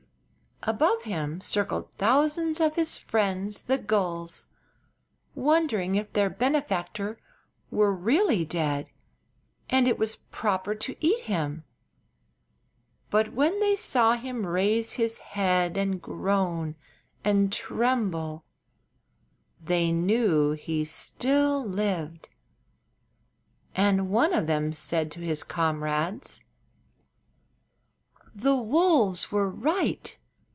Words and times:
Above 0.63 1.01
him 1.01 1.41
circled 1.41 1.91
thousands 1.93 2.59
of 2.61 2.75
his 2.75 2.95
friends 2.95 3.63
the 3.63 3.79
gulls, 3.79 4.45
wondering 5.33 5.95
if 5.95 6.13
their 6.13 6.29
benefactor 6.29 7.17
were 7.71 7.91
really 7.91 8.45
dead 8.45 8.87
and 9.71 9.87
it 9.87 9.97
was 9.97 10.17
proper 10.29 10.75
to 10.75 10.95
eat 11.03 11.21
him. 11.21 11.63
But 13.09 13.33
when 13.33 13.59
they 13.59 13.75
saw 13.75 14.13
him 14.13 14.45
raise 14.45 14.93
his 14.93 15.17
head 15.33 15.77
and 15.77 15.99
groan 15.99 16.75
and 17.23 17.51
tremble 17.51 18.45
they 19.59 19.91
knew 19.91 20.51
he 20.51 20.85
still 20.85 21.65
lived, 21.65 22.29
and 23.73 24.11
one 24.11 24.31
of 24.31 24.45
them 24.45 24.73
said 24.73 25.09
to 25.13 25.21
his 25.21 25.41
comrades: 25.43 26.43
"The 28.35 28.55
wolves 28.55 29.31
were 29.31 29.49
right. 29.49 30.19